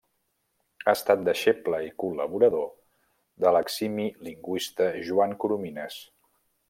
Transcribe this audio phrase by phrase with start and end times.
[0.85, 2.65] Ha estat deixeble i col·laborador
[3.45, 6.01] de l'eximi lingüista Joan Coromines.